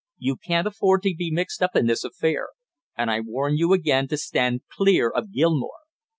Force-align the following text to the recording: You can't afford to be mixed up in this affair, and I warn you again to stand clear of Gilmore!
You 0.17 0.35
can't 0.35 0.65
afford 0.65 1.03
to 1.03 1.13
be 1.15 1.29
mixed 1.29 1.61
up 1.61 1.75
in 1.75 1.85
this 1.85 2.03
affair, 2.03 2.47
and 2.97 3.11
I 3.11 3.19
warn 3.19 3.55
you 3.57 3.71
again 3.71 4.07
to 4.07 4.17
stand 4.17 4.61
clear 4.67 5.11
of 5.11 5.31
Gilmore! 5.31 5.81